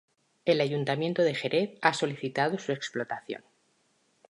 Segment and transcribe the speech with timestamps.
[0.45, 3.43] El Ayuntamiento de Jerez ha solicitado su explotación.